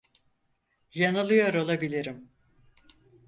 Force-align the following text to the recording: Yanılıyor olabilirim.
Yanılıyor 0.93 1.53
olabilirim. 1.53 2.31